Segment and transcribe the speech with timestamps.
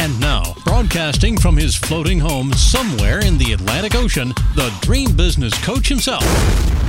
[0.00, 5.52] And now, broadcasting from his floating home somewhere in the Atlantic Ocean, the dream business
[5.62, 6.24] coach himself,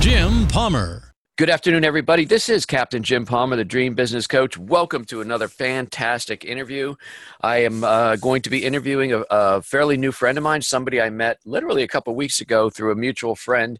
[0.00, 1.11] Jim Palmer.
[1.38, 2.26] Good afternoon, everybody.
[2.26, 4.58] This is Captain Jim Palmer, the Dream Business Coach.
[4.58, 6.94] Welcome to another fantastic interview.
[7.40, 11.00] I am uh, going to be interviewing a, a, fairly new friend of mine, somebody
[11.00, 13.78] I met literally a couple weeks ago through a mutual friend,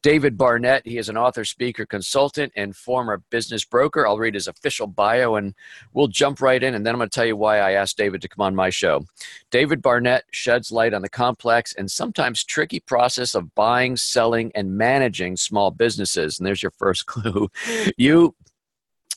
[0.00, 0.86] David Barnett.
[0.86, 4.06] He is an author, speaker, consultant, and former business broker.
[4.06, 5.54] I'll read his official bio and
[5.92, 8.22] we'll jump right in, and then I'm going to tell you why I asked David
[8.22, 9.04] to come on my show.
[9.50, 14.78] David Barnett sheds light on the complex and sometimes tricky process of buying, selling, and
[14.78, 16.38] managing small businesses.
[16.38, 17.50] And there's your first first clue.
[17.96, 18.34] You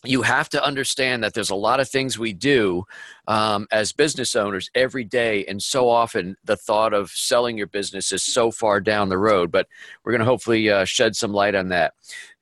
[0.05, 2.85] you have to understand that there's a lot of things we do
[3.27, 8.11] um, as business owners every day and so often the thought of selling your business
[8.11, 9.67] is so far down the road but
[10.03, 11.95] we're going to hopefully uh, shed some light on that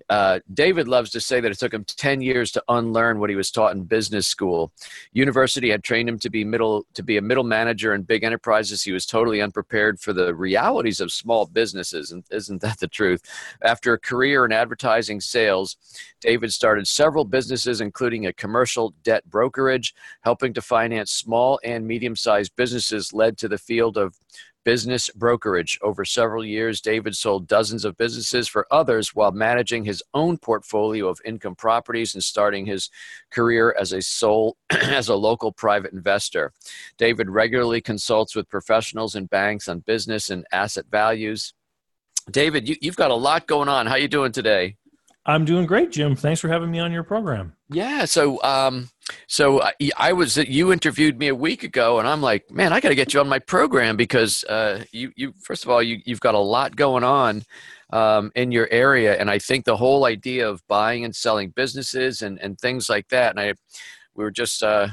[0.09, 3.35] uh, David loves to say that it took him 10 years to unlearn what he
[3.35, 4.71] was taught in business school.
[5.13, 8.83] University had trained him to be middle to be a middle manager in big enterprises.
[8.83, 13.21] He was totally unprepared for the realities of small businesses, and isn't that the truth?
[13.63, 15.77] After a career in advertising sales,
[16.21, 22.55] David started several businesses, including a commercial debt brokerage, helping to finance small and medium-sized
[22.55, 23.13] businesses.
[23.13, 24.15] Led to the field of
[24.65, 25.79] business brokerage.
[25.81, 31.07] Over several years, David sold dozens of businesses for others while managing his own portfolio
[31.07, 32.89] of income properties and starting his
[33.31, 36.51] career as a sole as a local private investor.
[36.97, 41.53] David regularly consults with professionals and banks on business and asset values.
[42.29, 43.85] David, you, have got a lot going on.
[43.85, 44.77] How are you doing today?
[45.27, 46.15] I'm doing great, Jim.
[46.15, 47.53] Thanks for having me on your program.
[47.69, 48.05] Yeah.
[48.05, 48.89] So, um,
[49.27, 52.79] so I, I was you interviewed me a week ago, and I'm like, man, I
[52.79, 55.99] got to get you on my program because uh, you, you first of all, you,
[56.05, 57.43] you've got a lot going on
[57.91, 62.21] um, in your area, and I think the whole idea of buying and selling businesses
[62.21, 63.53] and and things like that, and I,
[64.15, 64.63] we were just.
[64.63, 64.89] Uh,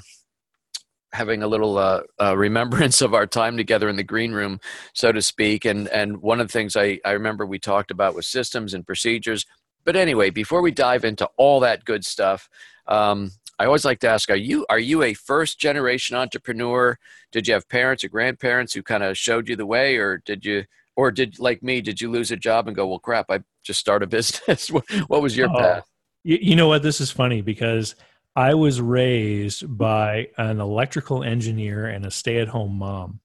[1.14, 4.58] having a little uh, uh, remembrance of our time together in the green room,
[4.94, 5.66] so to speak.
[5.66, 8.86] And and one of the things I, I remember we talked about was systems and
[8.86, 9.44] procedures.
[9.84, 12.48] But anyway, before we dive into all that good stuff,
[12.86, 16.98] um, I always like to ask: Are you are you a first generation entrepreneur?
[17.30, 20.44] Did you have parents or grandparents who kind of showed you the way, or did
[20.44, 20.64] you,
[20.96, 23.78] or did like me, did you lose a job and go, well, crap, I just
[23.78, 24.68] start a business?
[24.68, 25.88] what was your oh, path?
[26.24, 26.82] You know what?
[26.82, 27.94] This is funny because
[28.34, 33.20] I was raised by an electrical engineer and a stay at home mom,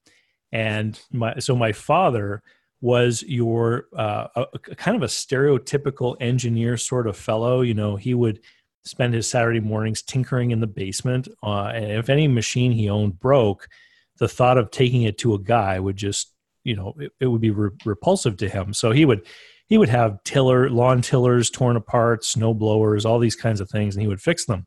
[0.52, 2.44] and my so my father
[2.80, 7.62] was your uh, a, a kind of a stereotypical engineer sort of fellow.
[7.62, 8.38] You know, he would
[8.88, 11.28] spend his Saturday mornings tinkering in the basement.
[11.42, 13.68] Uh, and if any machine he owned broke,
[14.18, 16.32] the thought of taking it to a guy would just,
[16.64, 18.74] you know, it, it would be re- repulsive to him.
[18.74, 19.26] So he would
[19.68, 23.94] he would have tiller lawn tillers torn apart, snow blowers, all these kinds of things,
[23.94, 24.66] and he would fix them.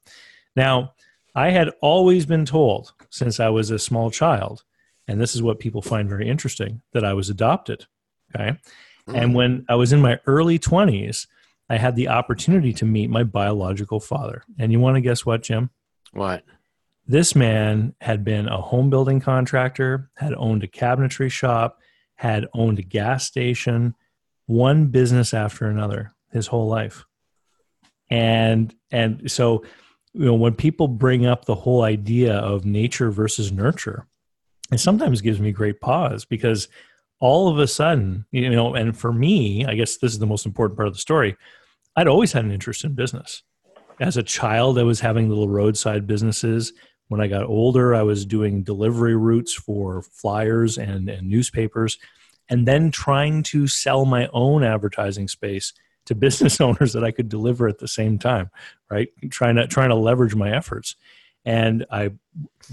[0.56, 0.94] Now,
[1.34, 4.64] I had always been told since I was a small child,
[5.08, 7.86] and this is what people find very interesting, that I was adopted.
[8.36, 8.52] Okay.
[8.52, 9.16] Mm-hmm.
[9.16, 11.26] And when I was in my early 20s,
[11.72, 14.44] I had the opportunity to meet my biological father.
[14.60, 15.70] And you want to guess what, Jim?
[16.12, 16.44] What?
[17.08, 21.80] This man had been a home building contractor, had owned a cabinetry shop,
[22.16, 23.96] had owned a gas station,
[24.48, 27.06] one business after another his whole life.
[28.10, 29.64] And and so
[30.12, 34.08] you know when people bring up the whole idea of nature versus nurture,
[34.74, 36.68] it sometimes gives me great pause because
[37.22, 40.46] all of a sudden, you know, and for me, I guess this is the most
[40.46, 41.38] important part of the story.
[41.96, 43.44] I'd always had an interest in business.
[44.00, 46.74] As a child, I was having little roadside businesses.
[47.08, 51.98] When I got older, I was doing delivery routes for flyers and, and newspapers,
[52.50, 55.74] and then trying to sell my own advertising space
[56.06, 58.50] to business owners that I could deliver at the same time,
[58.90, 59.10] right?
[59.30, 60.96] Trying to trying to leverage my efforts.
[61.44, 62.12] And I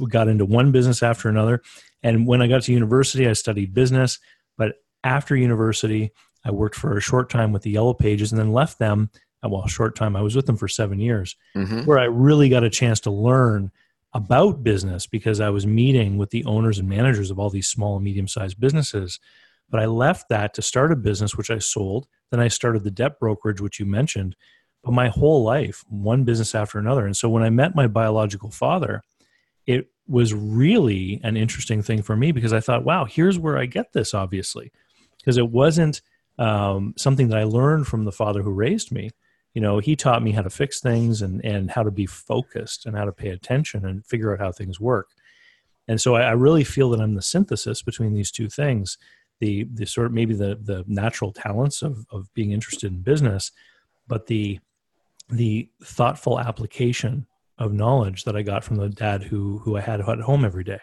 [0.08, 1.62] got into one business after another.
[2.02, 4.18] And when I got to university, I studied business.
[4.56, 6.12] But after university,
[6.48, 9.10] I worked for a short time with the Yellow Pages and then left them.
[9.44, 10.16] Uh, well, short time.
[10.16, 11.84] I was with them for seven years, mm-hmm.
[11.84, 13.70] where I really got a chance to learn
[14.14, 17.96] about business because I was meeting with the owners and managers of all these small
[17.96, 19.20] and medium sized businesses.
[19.68, 22.06] But I left that to start a business, which I sold.
[22.30, 24.34] Then I started the debt brokerage, which you mentioned.
[24.82, 27.04] But my whole life, one business after another.
[27.04, 29.02] And so when I met my biological father,
[29.66, 33.66] it was really an interesting thing for me because I thought, wow, here's where I
[33.66, 34.72] get this, obviously.
[35.18, 36.00] because it wasn't
[36.38, 39.10] um, something that I learned from the father who raised me.
[39.54, 42.86] You know, he taught me how to fix things and, and how to be focused
[42.86, 45.08] and how to pay attention and figure out how things work.
[45.88, 48.98] And so I, I really feel that I'm the synthesis between these two things
[49.40, 53.52] the the sort of maybe the the natural talents of of being interested in business,
[54.06, 54.58] but the
[55.28, 57.26] the thoughtful application
[57.58, 60.64] of knowledge that I got from the dad who who I had at home every
[60.64, 60.80] day.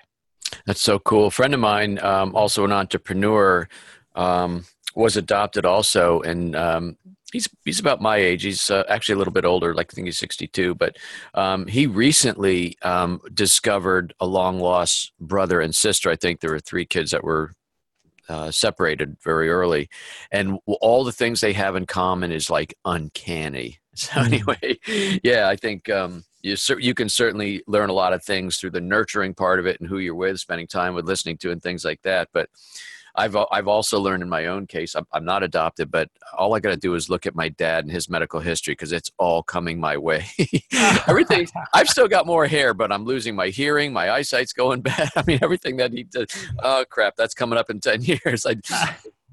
[0.66, 1.28] That's so cool.
[1.28, 3.68] A friend of mine, um, also an entrepreneur,
[4.16, 4.66] um,
[4.96, 6.98] was adopted also, and um,
[7.32, 8.44] he's he's about my age.
[8.44, 10.76] He's uh, actually a little bit older, like I think he's 62.
[10.76, 10.98] But
[11.34, 16.10] um, he recently um, discovered a long lost brother and sister.
[16.10, 17.54] I think there were three kids that were
[18.30, 19.90] uh, separated very early,
[20.32, 23.80] and all the things they have in common is like uncanny.
[23.98, 24.26] So mm.
[24.26, 28.72] anyway, yeah, I think um, you you can certainly learn a lot of things through
[28.72, 31.64] the nurturing part of it and who you're with, spending time with, listening to, and
[31.64, 32.28] things like that.
[32.34, 32.50] But
[33.18, 34.96] I've uh, I've also learned in my own case.
[34.96, 37.86] I'm, I'm not adopted, but all I got to do is look at my dad
[37.86, 40.26] and his medical history because it's all coming my way.
[41.08, 41.48] everything.
[41.74, 43.94] I've still got more hair, but I'm losing my hearing.
[43.94, 45.10] My eyesight's going bad.
[45.16, 46.32] I mean, everything that he did.
[46.64, 47.16] Oh crap!
[47.16, 48.46] That's coming up in ten years.
[48.46, 48.56] I,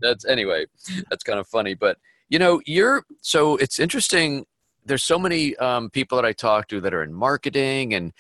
[0.00, 0.67] that's anyway.
[1.11, 4.46] That's kind of funny, but you know, you're so it's interesting
[4.84, 8.12] there's so many um, people that I talk to that are in marketing and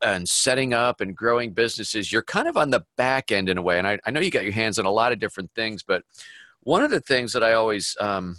[0.00, 2.12] and setting up and growing businesses.
[2.12, 4.30] You're kind of on the back end in a way, and I, I know you
[4.30, 5.82] got your hands on a lot of different things.
[5.82, 6.04] But
[6.60, 8.36] one of the things that I always um,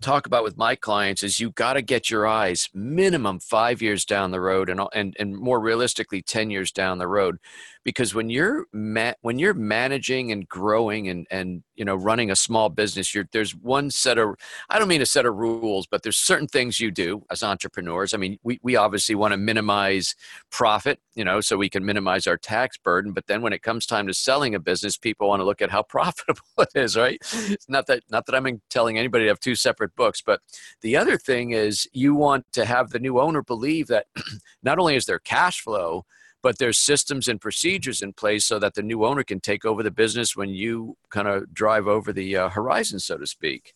[0.00, 4.04] talk about with my clients is you got to get your eyes minimum five years
[4.04, 7.38] down the road and, and, and more realistically 10 years down the road
[7.84, 12.36] because when you're ma- when you're managing and growing and and you know running a
[12.36, 14.34] small business there's one set of
[14.68, 18.14] i don't mean a set of rules but there's certain things you do as entrepreneurs.
[18.14, 20.14] I mean we, we obviously want to minimize
[20.50, 23.86] profit you know so we can minimize our tax burden but then when it comes
[23.86, 27.18] time to selling a business people want to look at how profitable it is right?
[27.32, 30.40] It's not that not that i'm telling anybody to have two separate books but
[30.82, 34.06] the other thing is you want to have the new owner believe that
[34.62, 36.04] not only is there cash flow
[36.42, 39.82] but there's systems and procedures in place so that the new owner can take over
[39.82, 43.74] the business when you kind of drive over the uh, horizon, so to speak.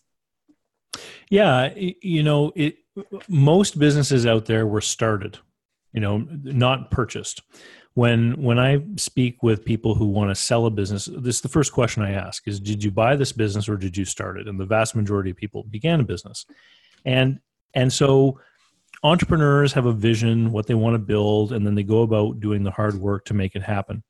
[1.28, 2.76] Yeah, you know, it,
[3.28, 5.38] most businesses out there were started,
[5.92, 7.42] you know, not purchased.
[7.94, 11.48] When when I speak with people who want to sell a business, this is the
[11.48, 14.48] first question I ask is did you buy this business or did you start it?
[14.48, 16.44] And the vast majority of people began a business.
[17.04, 17.40] And
[17.72, 18.40] and so
[19.04, 22.64] entrepreneurs have a vision, what they want to build, and then they go about doing
[22.64, 24.02] the hard work to make it happen.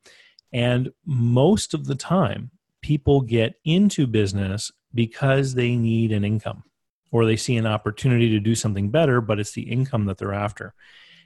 [0.52, 6.62] And most of the time, people get into business because they need an income
[7.10, 10.32] or they see an opportunity to do something better, but it's the income that they're
[10.32, 10.74] after.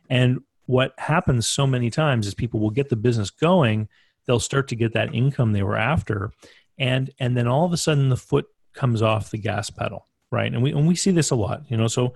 [0.09, 3.89] And what happens so many times is people will get the business going,
[4.27, 6.31] they'll start to get that income they were after,
[6.79, 10.53] and and then all of a sudden the foot comes off the gas pedal, right?
[10.53, 11.89] And we and we see this a lot, you know.
[11.89, 12.15] So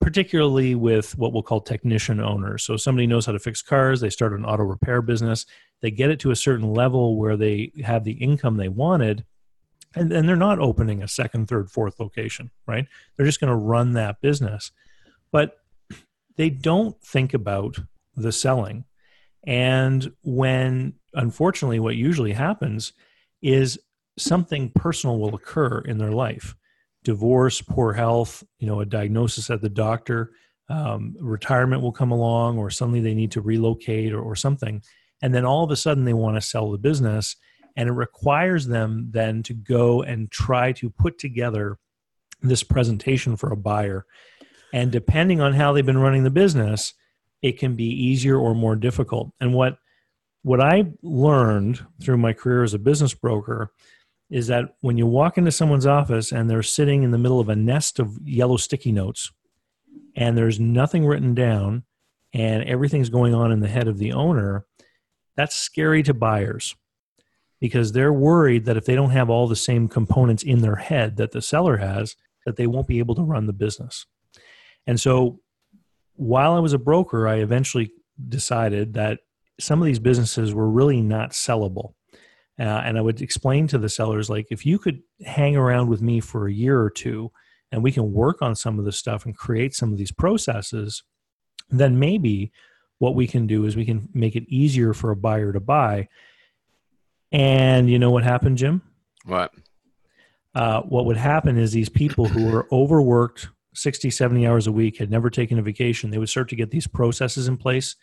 [0.00, 2.62] particularly with what we'll call technician owners.
[2.62, 5.46] So somebody knows how to fix cars, they start an auto repair business,
[5.80, 9.24] they get it to a certain level where they have the income they wanted,
[9.94, 12.86] and, and they're not opening a second, third, fourth location, right?
[13.16, 14.72] They're just going to run that business.
[15.32, 15.58] But
[16.36, 17.78] they don't think about
[18.14, 18.84] the selling.
[19.46, 22.92] And when, unfortunately, what usually happens
[23.42, 23.78] is
[24.18, 26.56] something personal will occur in their life
[27.06, 30.32] divorce, poor health, you know, a diagnosis at the doctor,
[30.68, 34.82] um, retirement will come along, or suddenly they need to relocate or, or something.
[35.22, 37.36] And then all of a sudden they want to sell the business.
[37.76, 41.78] And it requires them then to go and try to put together
[42.42, 44.04] this presentation for a buyer.
[44.72, 46.92] And depending on how they've been running the business,
[47.40, 49.30] it can be easier or more difficult.
[49.40, 49.78] And what
[50.42, 53.72] what I learned through my career as a business broker
[54.30, 57.48] is that when you walk into someone's office and they're sitting in the middle of
[57.48, 59.30] a nest of yellow sticky notes
[60.16, 61.84] and there's nothing written down
[62.32, 64.66] and everything's going on in the head of the owner,
[65.36, 66.74] that's scary to buyers
[67.60, 71.16] because they're worried that if they don't have all the same components in their head
[71.16, 74.06] that the seller has, that they won't be able to run the business.
[74.86, 75.40] And so
[76.14, 77.92] while I was a broker, I eventually
[78.28, 79.20] decided that
[79.58, 81.94] some of these businesses were really not sellable
[82.58, 86.00] uh, and I would explain to the sellers, like, if you could hang around with
[86.00, 87.30] me for a year or two
[87.70, 91.02] and we can work on some of this stuff and create some of these processes,
[91.68, 92.52] then maybe
[92.98, 96.08] what we can do is we can make it easier for a buyer to buy.
[97.30, 98.80] And you know what happened, Jim?
[99.24, 99.52] What?
[100.54, 104.96] Uh, what would happen is these people who were overworked 60, 70 hours a week,
[104.96, 107.96] had never taken a vacation, they would start to get these processes in place.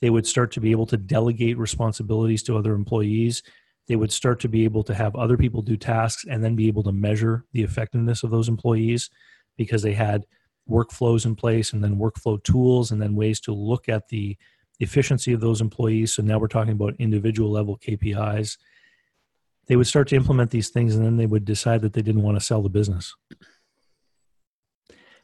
[0.00, 3.42] They would start to be able to delegate responsibilities to other employees
[3.90, 6.68] they would start to be able to have other people do tasks and then be
[6.68, 9.10] able to measure the effectiveness of those employees
[9.56, 10.24] because they had
[10.70, 14.36] workflows in place and then workflow tools and then ways to look at the
[14.78, 16.14] efficiency of those employees.
[16.14, 18.58] So now we're talking about individual level KPIs.
[19.66, 22.22] They would start to implement these things and then they would decide that they didn't
[22.22, 23.16] want to sell the business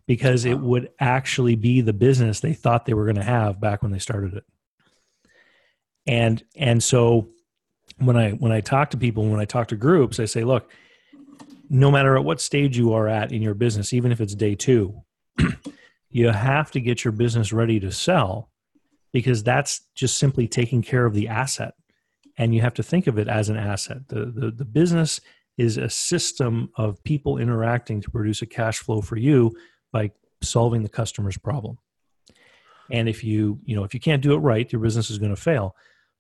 [0.09, 3.85] because it would actually be the business they thought they were going to have back
[3.85, 4.45] when they started it.
[6.05, 7.29] And and so
[7.99, 10.71] when I when I talk to people, when I talk to groups, I say, look,
[11.69, 14.55] no matter at what stage you are at in your business, even if it's day
[14.55, 15.03] two,
[16.11, 18.51] you have to get your business ready to sell
[19.13, 21.75] because that's just simply taking care of the asset.
[22.39, 24.09] And you have to think of it as an asset.
[24.09, 25.21] The, the, the business
[25.57, 29.57] is a system of people interacting to produce a cash flow for you
[29.91, 30.11] by
[30.43, 31.79] solving the customer's problem.
[32.91, 35.35] And if you, you know, if you can't do it right, your business is going
[35.35, 35.75] to fail.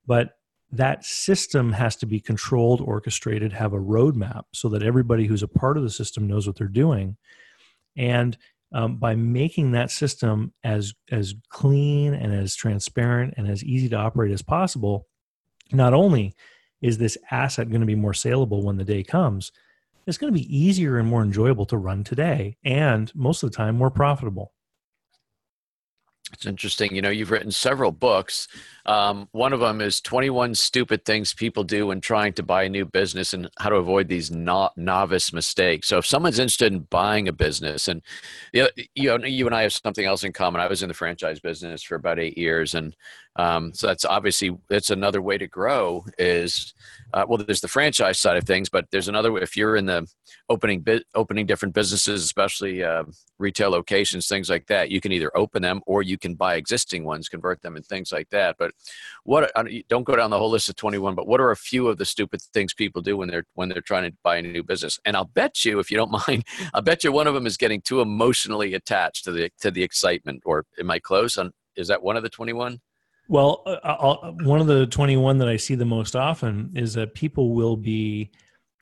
[0.07, 0.39] But
[0.73, 5.49] that system has to be controlled, orchestrated, have a roadmap so that everybody who's a
[5.49, 7.17] part of the system knows what they're doing.
[7.97, 8.37] And
[8.73, 13.97] um, by making that system as as clean and as transparent and as easy to
[13.97, 15.07] operate as possible,
[15.73, 16.35] not only
[16.83, 19.53] is this asset going to be more saleable when the day comes,
[20.07, 23.57] it's going to be easier and more enjoyable to run today, and most of the
[23.57, 24.53] time more profitable.
[26.33, 26.95] It's interesting.
[26.95, 28.49] You know, you've written several books.
[28.85, 32.69] Um, one of them is 21 Stupid Things People Do when Trying to Buy a
[32.69, 35.87] New Business and How to Avoid These no- Novice Mistakes.
[35.87, 38.03] So, if someone's interested in buying a business, and
[38.53, 38.69] you know,
[39.25, 40.61] you, and I have something else in common.
[40.61, 42.75] I was in the franchise business for about eight years.
[42.75, 42.97] And
[43.37, 46.75] um, so, that's obviously that's another way to grow is
[47.13, 49.41] uh, well, there's the franchise side of things, but there's another way.
[49.41, 50.07] If you're in the
[50.49, 53.05] opening bit, opening different businesses, especially uh,
[53.39, 57.05] retail locations, things like that, you can either open them or you can buy existing
[57.05, 58.57] ones, convert them, and things like that.
[58.59, 58.73] But
[59.25, 59.51] what?
[59.89, 61.15] Don't go down the whole list of 21.
[61.15, 63.81] But what are a few of the stupid things people do when they're when they're
[63.81, 64.99] trying to buy a new business?
[65.05, 67.57] And I'll bet you, if you don't mind, I'll bet you one of them is
[67.57, 70.43] getting too emotionally attached to the to the excitement.
[70.45, 71.37] Or am I close?
[71.37, 72.81] On is that one of the 21?
[73.29, 77.55] Well, uh, one of the 21 that I see the most often is that people
[77.55, 78.31] will be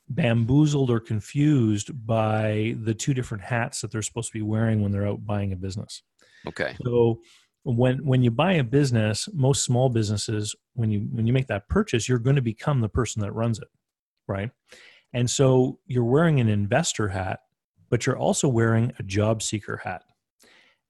[0.09, 4.93] bamboozled or confused by the two different hats that they're supposed to be wearing when
[4.93, 6.03] they're out buying a business.
[6.47, 6.77] Okay.
[6.85, 7.21] So
[7.63, 11.69] when when you buy a business, most small businesses when you when you make that
[11.69, 13.69] purchase, you're going to become the person that runs it,
[14.29, 14.51] right?
[15.15, 17.41] And so you're wearing an investor hat,
[17.89, 20.03] but you're also wearing a job seeker hat.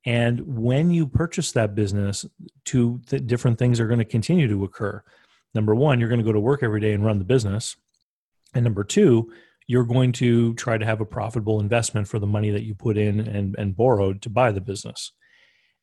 [0.05, 2.27] And when you purchase that business,
[2.65, 5.03] two th- different things are going to continue to occur.
[5.55, 7.77] Number one, you're going to go to work every day and run the business.
[8.55, 9.33] And number two,
[9.67, 12.99] you're going to try to have a profitable investment for the money that you put
[12.99, 15.13] in and, and borrowed to buy the business.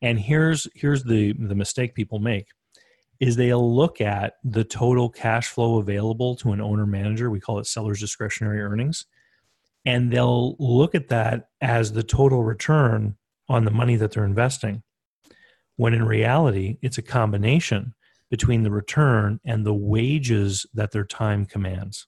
[0.01, 2.47] And here's here's the the mistake people make
[3.19, 7.29] is they'll look at the total cash flow available to an owner manager.
[7.29, 9.05] We call it seller's discretionary earnings.
[9.85, 13.15] And they'll look at that as the total return
[13.51, 14.83] on the money that they're investing.
[15.75, 17.93] When in reality, it's a combination
[18.29, 22.07] between the return and the wages that their time commands.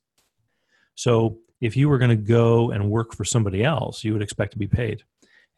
[0.95, 4.51] So if you were going to go and work for somebody else, you would expect
[4.53, 5.03] to be paid.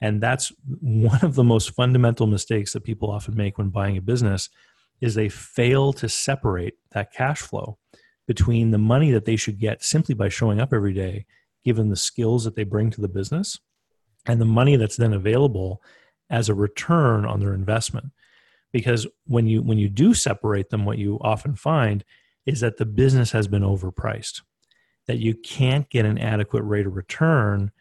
[0.01, 0.51] And that's
[0.81, 4.49] one of the most fundamental mistakes that people often make when buying a business
[5.01, 7.77] is they fail to separate that cash flow
[8.27, 11.25] between the money that they should get simply by showing up every day
[11.63, 13.59] given the skills that they bring to the business
[14.25, 15.81] and the money that's then available
[16.29, 18.11] as a return on their investment.
[18.71, 22.03] Because when you when you do separate them what you often find
[22.45, 24.41] is that the business has been overpriced
[25.07, 27.71] that you can't get an adequate rate of return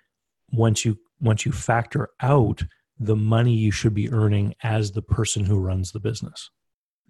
[0.53, 2.63] once you once you factor out
[2.99, 6.51] the money you should be earning as the person who runs the business.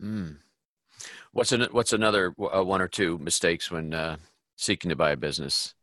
[0.03, 0.39] Mm.
[1.33, 4.17] what's an, what's another uh, one or two mistakes when uh,
[4.57, 5.75] seeking to buy a business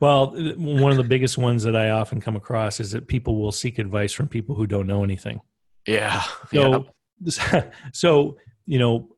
[0.00, 3.52] well, one of the biggest ones that I often come across is that people will
[3.52, 5.40] seek advice from people who don't know anything.
[5.86, 6.22] Yeah.
[6.52, 6.86] So,
[7.20, 7.70] yeah.
[7.92, 9.08] so you know,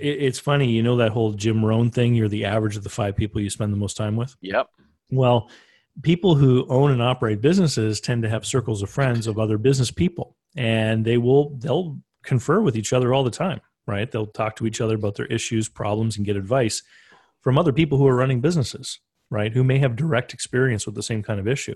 [0.00, 0.70] it's funny.
[0.70, 2.14] You know that whole Jim Rohn thing.
[2.14, 4.34] You're the average of the five people you spend the most time with.
[4.40, 4.68] Yep.
[5.10, 5.50] Well,
[6.02, 9.90] people who own and operate businesses tend to have circles of friends of other business
[9.90, 13.60] people, and they will they'll confer with each other all the time.
[13.86, 14.10] Right?
[14.10, 16.82] They'll talk to each other about their issues, problems, and get advice
[17.40, 21.02] from other people who are running businesses right who may have direct experience with the
[21.02, 21.74] same kind of issue.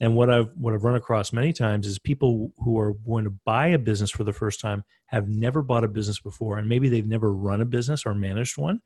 [0.00, 3.34] And what i've what i've run across many times is people who are going to
[3.44, 6.88] buy a business for the first time have never bought a business before and maybe
[6.88, 8.80] they've never run a business or managed one.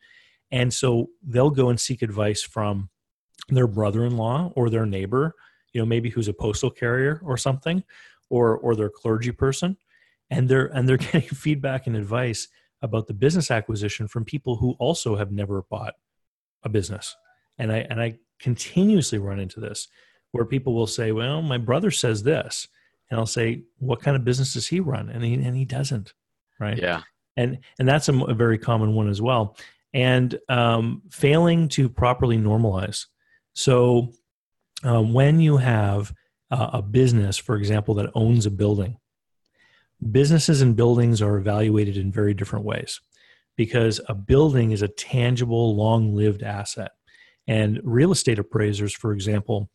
[0.50, 2.90] And so they'll go and seek advice from
[3.48, 5.34] their brother-in-law or their neighbor
[5.72, 7.82] you know maybe who's a postal carrier or something
[8.30, 9.76] or or their clergy person.
[10.30, 12.48] And they're and they're getting feedback and advice
[12.80, 15.94] about the business acquisition from people who also have never bought
[16.64, 17.16] a business.
[17.58, 19.88] And I and I continuously run into this
[20.32, 22.68] where people will say, "Well, my brother says this."
[23.10, 26.14] And I'll say, "What kind of business does he run?" And he and he doesn't,
[26.58, 26.78] right?
[26.78, 27.02] Yeah.
[27.36, 29.56] And and that's a, a very common one as well.
[29.94, 33.06] And um, failing to properly normalize.
[33.52, 34.12] So
[34.84, 36.12] um, when you have
[36.50, 38.96] uh, a business, for example, that owns a building,
[40.10, 43.00] businesses and buildings are evaluated in very different ways
[43.56, 46.92] because a building is a tangible, long lived asset.
[47.46, 49.70] And real estate appraisers, for example,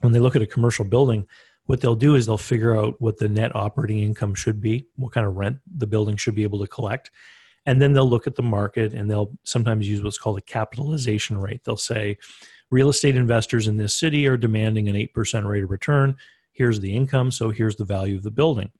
[0.00, 1.26] when they look at a commercial building,
[1.66, 5.12] what they'll do is they'll figure out what the net operating income should be, what
[5.12, 7.10] kind of rent the building should be able to collect.
[7.66, 11.38] And then they'll look at the market and they'll sometimes use what's called a capitalization
[11.38, 11.62] rate.
[11.64, 12.18] They'll say,
[12.70, 16.16] real estate investors in this city are demanding an 8% rate of return.
[16.52, 18.70] Here's the income, so here's the value of the building.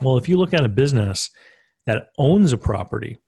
[0.00, 1.30] Well, if you look at a business
[1.86, 3.18] that owns a property,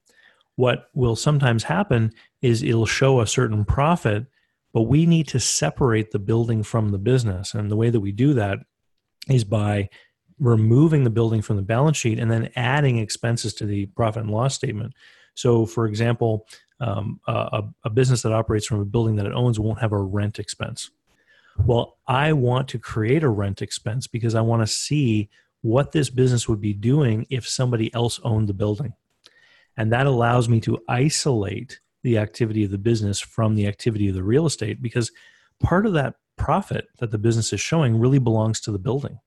[0.59, 2.13] what will sometimes happen
[2.43, 4.27] is it'll show a certain profit,
[4.73, 7.55] but we need to separate the building from the business.
[7.55, 8.59] And the way that we do that
[9.31, 9.89] is by
[10.41, 14.33] removing the building from the balance sheet and then adding expenses to the profit and
[14.33, 14.95] loss statement.
[15.35, 16.49] So, for example,
[16.81, 20.03] um, a, a business that operates from a building that it owns won't have a
[20.03, 20.91] rent expense.
[21.57, 25.29] Well, I want to create a rent expense because I want to see
[25.61, 28.95] what this business would be doing if somebody else owned the building.
[29.79, 34.15] And that allows me to isolate the activity of the business from the activity of
[34.15, 35.13] the real estate because
[35.61, 39.21] part of that profit that the business is showing really belongs to the building.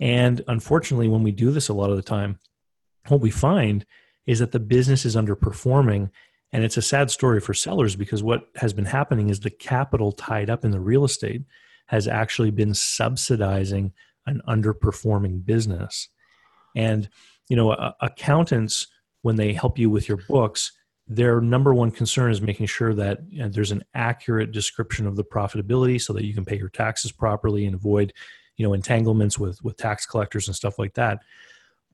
[0.00, 2.40] And unfortunately, when we do this a lot of the time,
[3.06, 3.86] what we find
[4.26, 6.10] is that the business is underperforming.
[6.52, 10.10] And it's a sad story for sellers because what has been happening is the capital
[10.10, 11.42] tied up in the real estate
[11.86, 13.92] has actually been subsidizing
[14.26, 16.08] an underperforming business.
[16.74, 17.08] And,
[17.48, 18.88] you know, accountants
[19.22, 20.72] when they help you with your books,
[21.08, 25.16] their number one concern is making sure that you know, there's an accurate description of
[25.16, 28.12] the profitability so that you can pay your taxes properly and avoid
[28.56, 31.20] you know entanglements with with tax collectors and stuff like that.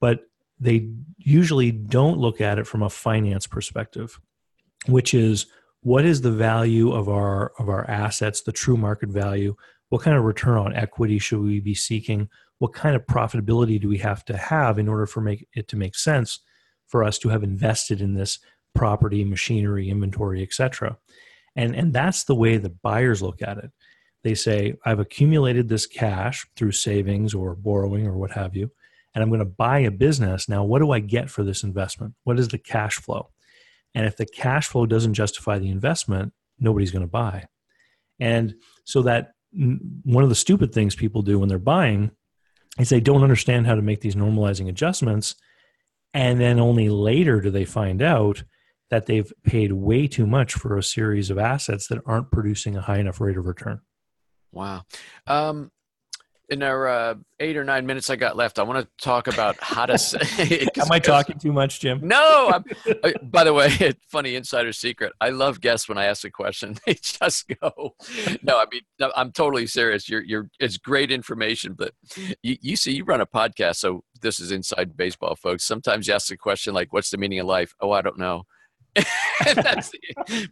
[0.00, 0.20] But
[0.60, 4.20] they usually don't look at it from a finance perspective
[4.86, 5.46] which is
[5.82, 9.54] what is the value of our of our assets the true market value?
[9.88, 12.28] What kind of return on equity should we be seeking?
[12.58, 15.76] What kind of profitability do we have to have in order for make it to
[15.76, 16.40] make sense
[16.88, 18.38] for us to have invested in this
[18.74, 20.98] property, machinery, inventory, etc.
[21.56, 23.70] And and that's the way the buyers look at it.
[24.24, 28.70] They say, I've accumulated this cash through savings or borrowing or what have you,
[29.14, 30.48] and I'm going to buy a business.
[30.48, 32.14] Now, what do I get for this investment?
[32.24, 33.30] What is the cash flow?
[33.94, 37.46] And if the cash flow doesn't justify the investment, nobody's going to buy.
[38.20, 42.10] And so that mm, one of the stupid things people do when they're buying
[42.78, 45.34] is they don't understand how to make these normalizing adjustments
[46.14, 48.42] and then only later do they find out
[48.90, 52.80] that they've paid way too much for a series of assets that aren't producing a
[52.80, 53.80] high enough rate of return.
[54.52, 54.82] Wow.
[55.26, 55.70] Um,
[56.50, 59.56] in our uh, eight or nine minutes I got left, I want to talk about
[59.60, 59.98] how to.
[59.98, 62.00] Say, Am I talking too much, Jim?
[62.02, 62.50] No.
[62.52, 62.64] I'm,
[63.04, 65.12] uh, by the way, funny insider secret.
[65.20, 67.94] I love guests when I ask a question, they just go.
[68.42, 70.08] No, I mean, no, I'm totally serious.
[70.08, 70.48] You're, you're.
[70.58, 71.92] It's great information, but
[72.42, 75.64] you, you see, you run a podcast, so this is inside baseball, folks.
[75.64, 78.44] Sometimes you ask a question like, "What's the meaning of life?" Oh, I don't know.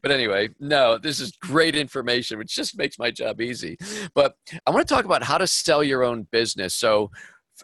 [0.03, 3.77] but anyway, no, this is great information, which just makes my job easy.
[4.15, 6.75] But I want to talk about how to sell your own business.
[6.75, 7.11] So,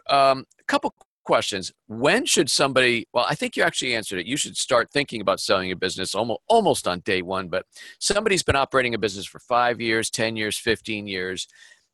[0.09, 0.93] um, a couple
[1.23, 1.71] questions.
[1.87, 3.07] When should somebody?
[3.13, 4.25] Well, I think you actually answered it.
[4.25, 7.47] You should start thinking about selling a business almost almost on day one.
[7.47, 7.65] But
[7.99, 11.47] somebody's been operating a business for five years, ten years, fifteen years.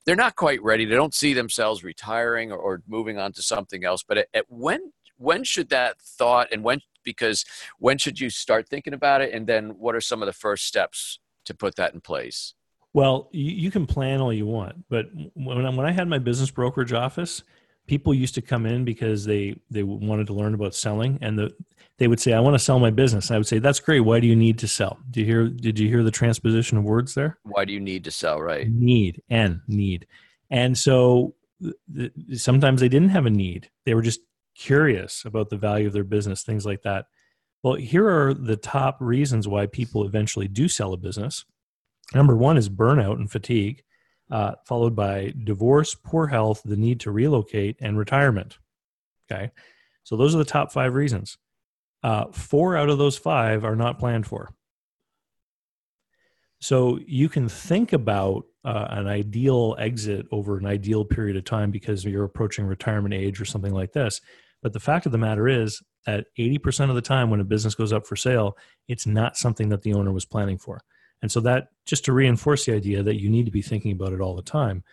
[0.05, 0.85] They're not quite ready.
[0.85, 4.03] They don't see themselves retiring or, or moving on to something else.
[4.03, 7.45] But at, at when when should that thought and when because
[7.79, 9.33] when should you start thinking about it?
[9.33, 12.53] And then what are some of the first steps to put that in place?
[12.93, 16.17] Well you, you can plan all you want but when I, when I had my
[16.17, 17.43] business brokerage office
[17.89, 21.51] people used to come in because they they wanted to learn about selling and the,
[21.97, 23.29] they would say i want to sell my business.
[23.29, 24.01] And i would say that's great.
[24.01, 24.99] Why do you need to sell?
[25.09, 27.39] Do you hear did you hear the transposition of words there?
[27.43, 28.69] Why do you need to sell right?
[28.69, 30.05] Need and need.
[30.49, 31.35] And so
[32.33, 33.69] sometimes they didn't have a need.
[33.85, 34.21] They were just
[34.59, 37.05] curious about the value of their business, things like that.
[37.63, 41.45] Well, here are the top reasons why people eventually do sell a business.
[42.13, 43.83] Number one is burnout and fatigue,
[44.29, 48.57] uh, followed by divorce, poor health, the need to relocate, and retirement.
[49.31, 49.51] Okay.
[50.03, 51.37] So those are the top five reasons.
[52.03, 54.53] Uh, four out of those five are not planned for.
[56.61, 61.71] So you can think about uh, an ideal exit over an ideal period of time
[61.71, 64.19] because you're approaching retirement age or something like this.
[64.61, 67.75] But the fact of the matter is that 80% of the time when a business
[67.75, 70.81] goes up for sale, it's not something that the owner was planning for.
[71.21, 74.13] And so that just to reinforce the idea that you need to be thinking about
[74.13, 74.83] it all the time.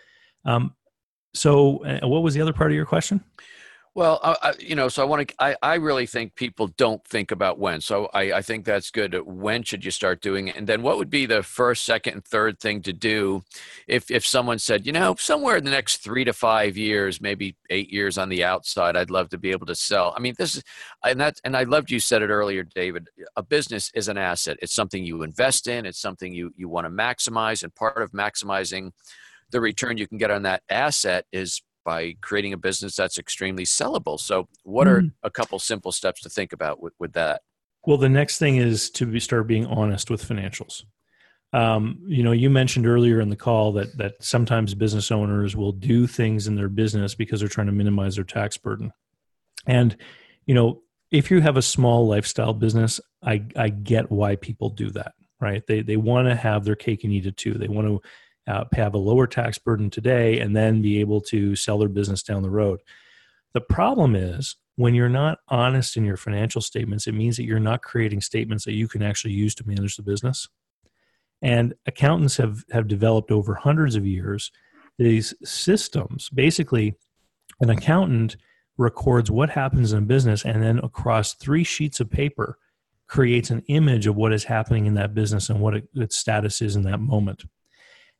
[0.44, 0.74] Um,
[1.34, 3.22] so, uh, what was the other part of your question?
[3.96, 5.34] Well, I, you know, so I want to.
[5.42, 7.80] I, I really think people don't think about when.
[7.80, 9.14] So I, I think that's good.
[9.14, 10.56] Uh, when should you start doing it?
[10.56, 13.42] And then what would be the first, second, and third thing to do
[13.88, 17.56] if if someone said, you know, somewhere in the next three to five years, maybe
[17.70, 20.12] eight years on the outside, I'd love to be able to sell.
[20.14, 20.62] I mean, this is,
[21.02, 23.08] and that, and I loved you said it earlier, David.
[23.36, 24.58] A business is an asset.
[24.60, 25.86] It's something you invest in.
[25.86, 28.92] It's something you you want to maximize, and part of maximizing
[29.52, 33.64] the return you can get on that asset is by creating a business that's extremely
[33.64, 34.18] sellable.
[34.20, 35.12] So, what are mm.
[35.22, 37.40] a couple simple steps to think about with, with that?
[37.86, 40.82] Well, the next thing is to be, start being honest with financials.
[41.52, 45.72] Um, you know, you mentioned earlier in the call that that sometimes business owners will
[45.72, 48.92] do things in their business because they're trying to minimize their tax burden.
[49.64, 49.96] And
[50.44, 54.90] you know, if you have a small lifestyle business, I I get why people do
[54.90, 55.64] that, right?
[55.66, 57.54] They they want to have their cake and eat it too.
[57.54, 58.00] They want to
[58.46, 62.22] uh, have a lower tax burden today and then be able to sell their business
[62.22, 62.80] down the road.
[63.52, 67.58] The problem is when you're not honest in your financial statements, it means that you're
[67.58, 70.48] not creating statements that you can actually use to manage the business.
[71.42, 74.52] And accountants have, have developed over hundreds of years
[74.98, 76.30] these systems.
[76.30, 76.94] Basically,
[77.60, 78.36] an accountant
[78.78, 82.58] records what happens in a business and then across three sheets of paper
[83.06, 86.60] creates an image of what is happening in that business and what it, its status
[86.60, 87.44] is in that moment.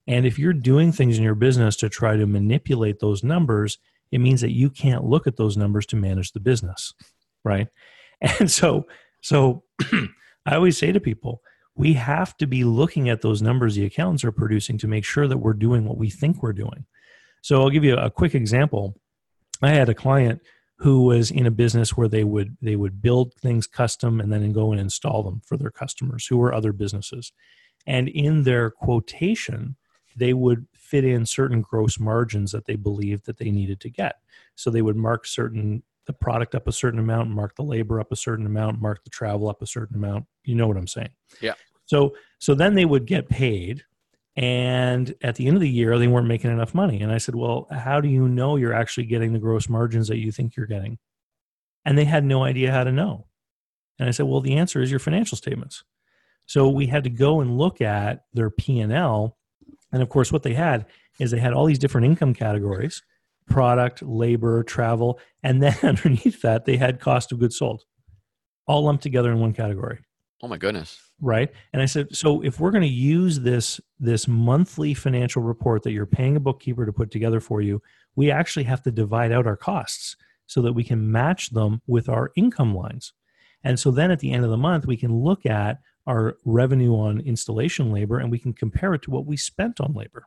[0.07, 3.79] And if you're doing things in your business to try to manipulate those numbers,
[4.13, 6.95] it means that you can't look at those numbers to manage the business,
[7.45, 7.69] right?
[8.41, 8.87] And so,
[9.21, 9.63] so
[10.47, 11.43] I always say to people,
[11.75, 15.29] we have to be looking at those numbers the accountants are producing to make sure
[15.29, 16.87] that we're doing what we think we're doing.
[17.43, 18.99] So I'll give you a quick example.
[19.61, 20.41] I had a client
[20.79, 24.53] who was in a business where they would they would build things custom and then
[24.53, 27.33] go and install them for their customers who were other businesses.
[27.87, 29.77] And in their quotation,
[30.17, 34.17] they would fit in certain gross margins that they believed that they needed to get.
[34.55, 38.13] So they would mark certain the product up a certain amount, mark the labor up
[38.13, 40.25] a certain amount, mark the travel up a certain amount.
[40.45, 41.11] You know what I'm saying?
[41.41, 41.55] Yeah.
[41.85, 43.85] So so then they would get paid
[44.37, 47.35] and at the end of the year they weren't making enough money and I said,
[47.35, 50.67] "Well, how do you know you're actually getting the gross margins that you think you're
[50.67, 50.99] getting?"
[51.85, 53.27] And they had no idea how to know.
[53.99, 55.85] And I said, "Well, the answer is your financial statements."
[56.47, 59.36] So we had to go and look at their P&L
[59.97, 60.87] and of course, what they had
[61.19, 63.03] is they had all these different income categories
[63.49, 67.85] product, labor, travel, and then underneath that, they had cost of goods sold
[68.67, 69.99] all lumped together in one category.
[70.43, 71.01] Oh my goodness.
[71.21, 71.51] Right.
[71.73, 75.93] And I said, so if we're going to use this this monthly financial report that
[75.93, 77.81] you're paying a bookkeeper to put together for you,
[78.17, 82.09] we actually have to divide out our costs so that we can match them with
[82.09, 83.15] our income lines.
[83.65, 86.95] And so then at the end of the month, we can look at our revenue
[86.95, 90.27] on installation labor and we can compare it to what we spent on labor,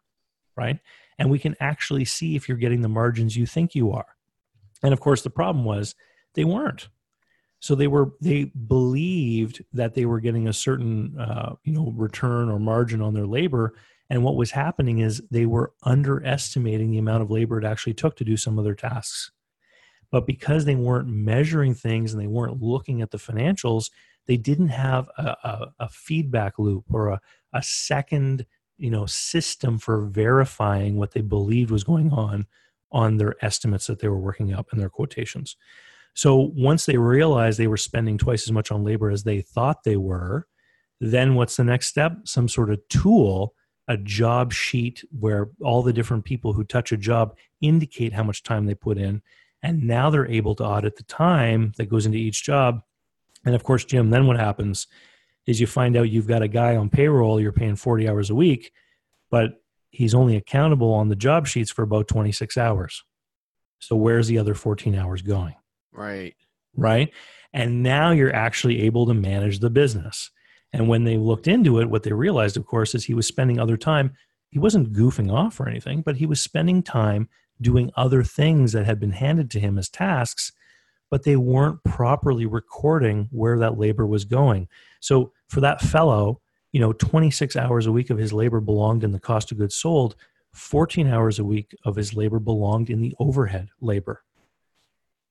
[0.56, 0.80] right?
[1.18, 4.16] And we can actually see if you're getting the margins you think you are.
[4.84, 5.96] And of course, the problem was
[6.34, 6.90] they weren't.
[7.62, 12.50] So they were they believed that they were getting a certain uh, you know return
[12.50, 13.74] or margin on their labor,
[14.10, 18.16] and what was happening is they were underestimating the amount of labor it actually took
[18.16, 19.32] to do some of their tasks.
[20.12, 23.92] But because they weren't measuring things and they weren't looking at the financials,
[24.30, 27.20] they didn't have a, a, a feedback loop or a,
[27.54, 28.46] a second
[28.78, 32.46] you know system for verifying what they believed was going on
[32.92, 35.58] on their estimates that they were working up in their quotations.
[36.14, 39.84] So once they realized they were spending twice as much on labor as they thought
[39.84, 40.48] they were
[41.02, 42.12] then what's the next step?
[42.26, 43.56] Some sort of tool
[43.88, 48.44] a job sheet where all the different people who touch a job indicate how much
[48.44, 49.24] time they put in
[49.64, 52.82] and now they're able to audit the time that goes into each job
[53.46, 54.88] and of course, Jim, then what happens
[55.46, 58.36] is you find out you've got a guy on payroll, you're paying 40 hours a
[58.36, 58.72] week,
[59.32, 63.04] but he's only accountable on the job sheets for about 26 hours.
[63.80, 65.56] So where's the other 14 hours going?
[65.92, 66.36] Right.
[66.76, 67.12] Right.
[67.54, 70.30] And now you're actually able to manage the business.
[70.72, 73.60] And when they looked into it, what they realized, of course, is he was spending
[73.60, 74.14] other time.
[74.50, 77.28] He wasn't goofing off or anything, but he was spending time
[77.60, 80.52] doing other things that had been handed to him as tasks
[81.10, 84.68] but they weren't properly recording where that labor was going.
[85.00, 86.42] So for that fellow,
[86.72, 89.76] you know, 26 hours a week of his labor belonged in the cost of goods
[89.76, 90.16] sold,
[90.54, 94.24] 14 hours a week of his labor belonged in the overhead labor.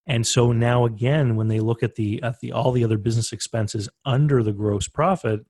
[0.07, 3.33] And so now again, when they look at the at the all the other business
[3.33, 5.45] expenses under the gross profit,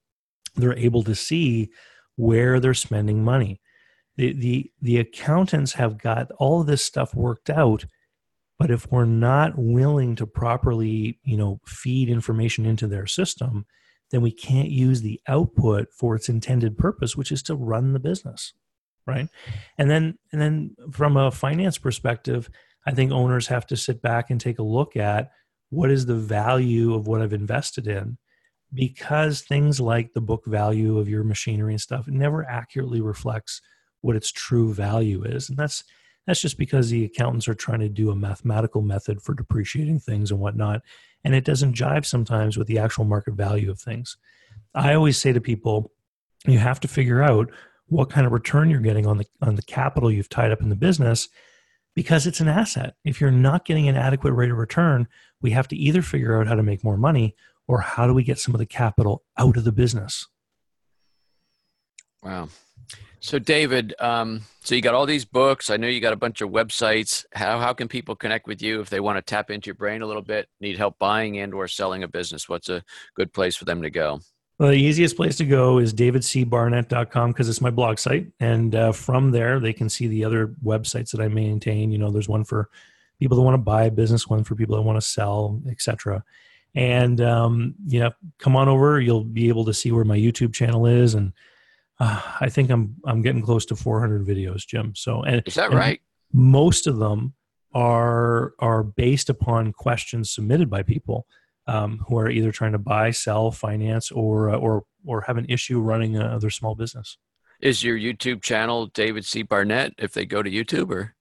[0.56, 1.70] they're able to see
[2.16, 3.60] where they're spending money.
[4.16, 7.84] The the the accountants have got all of this stuff worked out
[8.58, 13.66] but if we're not willing to properly, you know, feed information into their system,
[14.10, 18.00] then we can't use the output for its intended purpose, which is to run the
[18.00, 18.52] business.
[19.06, 19.28] Right.
[19.78, 22.50] And then, and then from a finance perspective,
[22.86, 25.30] I think owners have to sit back and take a look at
[25.70, 28.18] what is the value of what I've invested in
[28.74, 33.62] because things like the book value of your machinery and stuff never accurately reflects
[34.00, 35.48] what its true value is.
[35.48, 35.84] And that's
[36.28, 40.30] that's just because the accountants are trying to do a mathematical method for depreciating things
[40.30, 40.82] and whatnot.
[41.24, 44.18] And it doesn't jive sometimes with the actual market value of things.
[44.74, 45.90] I always say to people,
[46.46, 47.50] you have to figure out
[47.86, 50.68] what kind of return you're getting on the on the capital you've tied up in
[50.68, 51.30] the business
[51.94, 52.94] because it's an asset.
[53.06, 55.08] If you're not getting an adequate rate of return,
[55.40, 57.36] we have to either figure out how to make more money
[57.66, 60.26] or how do we get some of the capital out of the business.
[62.22, 62.50] Wow.
[63.20, 65.70] So, David, um, so you got all these books.
[65.70, 67.24] I know you got a bunch of websites.
[67.32, 70.02] How how can people connect with you if they want to tap into your brain
[70.02, 72.48] a little bit, need help buying and or selling a business?
[72.48, 72.82] What's a
[73.14, 74.20] good place for them to go?
[74.58, 78.92] Well, the easiest place to go is davidcbarnett.com because it's my blog site, and uh,
[78.92, 81.90] from there they can see the other websites that I maintain.
[81.90, 82.68] You know, there's one for
[83.18, 86.24] people that want to buy a business, one for people that want to sell, etc.
[86.74, 89.00] And um, you know, come on over.
[89.00, 91.32] You'll be able to see where my YouTube channel is and
[92.00, 94.94] uh, I think I'm I'm getting close to 400 videos, Jim.
[94.96, 96.00] So and is that and right?
[96.32, 97.34] Most of them
[97.74, 101.26] are are based upon questions submitted by people
[101.66, 105.46] um, who are either trying to buy, sell, finance, or uh, or or have an
[105.48, 107.18] issue running uh, their small business.
[107.60, 109.42] Is your YouTube channel David C.
[109.42, 109.92] Barnett?
[109.98, 111.14] If they go to YouTube, or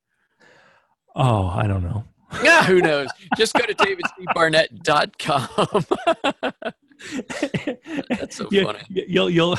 [1.15, 2.05] oh, I don't know.
[2.43, 3.09] yeah, who knows?
[3.35, 5.85] Just go to davidcbarnett.com.
[8.09, 8.79] That's so you, funny.
[8.89, 9.57] You'll you'll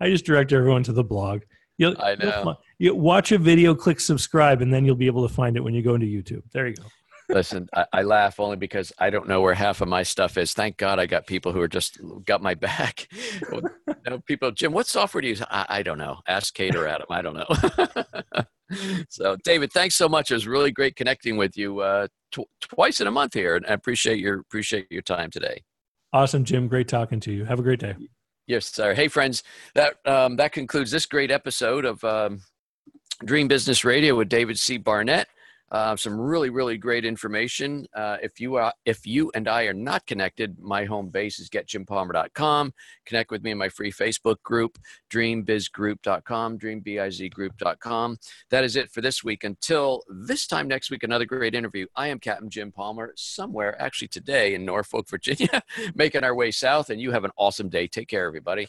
[0.00, 1.42] I just direct everyone to the blog.
[1.78, 2.56] You'll, I know.
[2.78, 5.60] You'll, you watch a video, click subscribe, and then you'll be able to find it
[5.60, 6.42] when you go into YouTube.
[6.52, 6.84] There you go.
[7.28, 10.52] Listen, I, I, laugh only because I don't know where half of my stuff is.
[10.52, 13.08] Thank God I got people who are just got my back.
[14.08, 15.42] know, people, Jim, what software do you use?
[15.50, 16.20] I, I don't know.
[16.26, 17.06] Ask Kate or Adam.
[17.10, 18.44] I don't know.
[19.08, 20.30] so, David, thanks so much.
[20.30, 23.66] It was really great connecting with you uh, tw- twice in a month here, and
[23.66, 25.62] I appreciate your appreciate your time today.
[26.12, 26.68] Awesome, Jim.
[26.68, 27.44] Great talking to you.
[27.44, 27.96] Have a great day.
[28.46, 28.94] Yes, sir.
[28.94, 29.42] Hey, friends,
[29.74, 32.42] that um, that concludes this great episode of um,
[33.24, 34.78] Dream Business Radio with David C.
[34.78, 35.28] Barnett.
[35.70, 37.86] Uh, some really, really great information.
[37.94, 41.48] Uh, if you are, if you and I are not connected, my home base is
[41.48, 42.72] getjimpalmer.com.
[43.04, 44.78] Connect with me in my free Facebook group,
[45.10, 48.16] dreambizgroup.com, dreambizgroup.com.
[48.50, 49.44] That is it for this week.
[49.44, 51.86] Until this time next week, another great interview.
[51.96, 55.62] I am Captain Jim Palmer, somewhere actually today in Norfolk, Virginia,
[55.94, 56.90] making our way south.
[56.90, 57.88] And you have an awesome day.
[57.88, 58.68] Take care, everybody.